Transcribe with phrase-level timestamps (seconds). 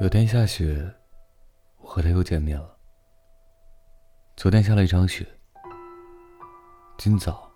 [0.00, 0.90] 有天下雪，
[1.76, 2.74] 我和他又见面了。
[4.34, 5.26] 昨天下了一场雪，
[6.96, 7.46] 今早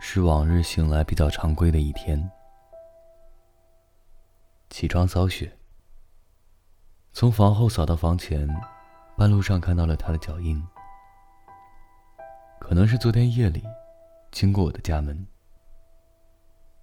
[0.00, 2.30] 是往日醒来比较常规的一天。
[4.70, 5.54] 起床扫雪，
[7.12, 8.48] 从房后扫到房前，
[9.14, 10.66] 半路上看到了他的脚印，
[12.58, 13.62] 可能是昨天夜里
[14.30, 15.26] 经过我的家门。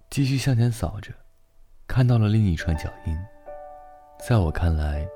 [0.08, 1.12] 继续向前扫着，
[1.88, 3.18] 看到了另一串脚印。
[4.22, 5.08] 在我看来，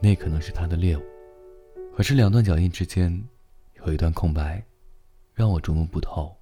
[0.00, 1.02] 那可能是他的猎物。
[1.94, 3.12] 可是两段脚印之间
[3.84, 4.64] 有一段空白，
[5.34, 6.34] 让我琢磨不透。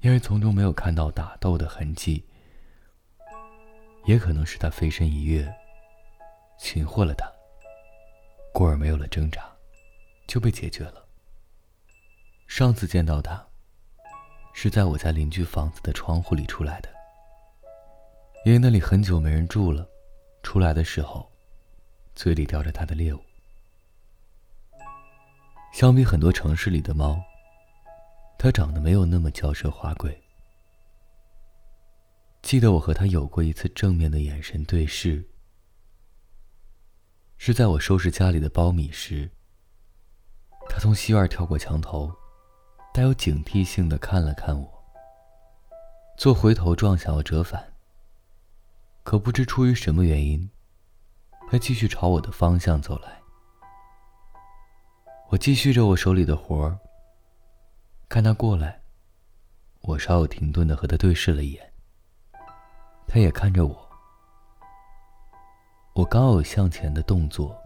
[0.00, 2.24] 因为从中没有看到打斗的痕迹，
[4.04, 5.52] 也可能是他飞身一跃，
[6.58, 7.30] 擒获了他，
[8.54, 9.44] 故而没有了挣扎，
[10.28, 11.04] 就被解决了。
[12.46, 13.44] 上次见到他，
[14.54, 16.95] 是在我家邻居房子的窗户里出来的。
[18.46, 19.84] 因为那里很久没人住了，
[20.40, 21.28] 出来的时候，
[22.14, 23.20] 嘴里叼着他的猎物。
[25.72, 27.20] 相比很多城市里的猫，
[28.38, 30.16] 它长得没有那么娇奢华贵。
[32.40, 35.28] 记得我和他有过一次正面的眼神对视，
[37.38, 39.28] 是在我收拾家里的苞米时，
[40.68, 42.14] 他从西院跳过墙头，
[42.94, 44.84] 带有警惕性的看了看我，
[46.16, 47.72] 做回头状想要折返。
[49.06, 50.50] 可不知出于什么原因，
[51.48, 53.16] 他继续朝我的方向走来。
[55.28, 56.76] 我继续着我手里的活儿。
[58.08, 58.80] 看他过来，
[59.82, 61.72] 我稍有停顿的和他对视了一眼。
[63.06, 63.88] 他也看着我。
[65.94, 67.56] 我刚有向前的动作，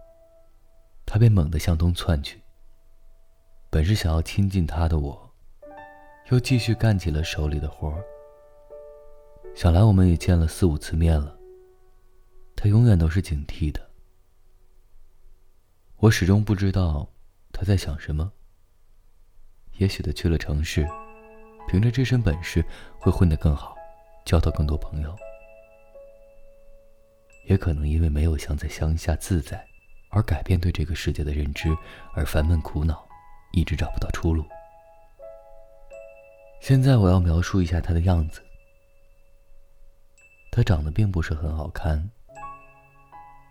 [1.07, 2.39] 他便猛地向东窜去。
[3.71, 5.33] 本是想要亲近他的我，
[6.29, 8.05] 又继续干起了手里的活儿。
[9.53, 11.37] 想来我们也见了四五次面了。
[12.55, 13.89] 他永远都是警惕的。
[15.97, 17.07] 我始终不知道
[17.51, 18.31] 他在想什么。
[19.77, 20.87] 也许他去了城市，
[21.67, 22.63] 凭着这身本事
[22.99, 23.75] 会混得更好，
[24.25, 25.15] 交到更多朋友。
[27.47, 29.63] 也可能因为没有像在乡下自在，
[30.09, 31.75] 而改变对这个世界的认知，
[32.13, 33.07] 而烦闷苦恼，
[33.51, 34.45] 一直找不到出路。
[36.61, 38.41] 现在我要描述一下他的样子。
[40.51, 42.09] 它长得并不是很好看，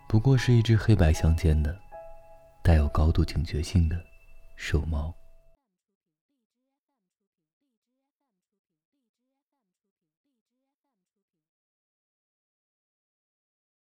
[0.07, 1.75] 不过是一只黑白相间的、
[2.61, 3.99] 带有高度警觉性的
[4.55, 5.11] 瘦猫。